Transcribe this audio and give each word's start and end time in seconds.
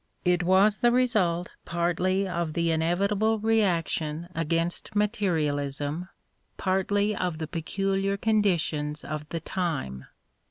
It 0.25 0.41
was 0.41 0.77
the 0.79 0.91
result 0.91 1.51
partly 1.63 2.27
of 2.27 2.53
the 2.53 2.71
inevitable 2.71 3.37
reaction 3.37 4.21
142 4.33 4.39
EMERSON 4.39 4.47
against 4.47 4.95
materialism, 4.95 6.09
partly 6.57 7.15
of 7.15 7.37
the 7.37 7.45
peculiar 7.45 8.17
condi 8.17 8.59
tions 8.59 9.03
of 9.03 9.29
the 9.29 9.39
time. 9.41 10.05